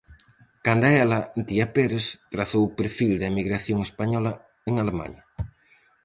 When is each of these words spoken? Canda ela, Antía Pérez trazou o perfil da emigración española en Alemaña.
Canda 0.65 0.89
ela, 1.03 1.19
Antía 1.39 1.67
Pérez 1.75 2.05
trazou 2.33 2.63
o 2.65 2.73
perfil 2.79 3.11
da 3.17 3.29
emigración 3.33 3.79
española 3.87 4.31
en 4.69 4.73
Alemaña. 4.77 5.23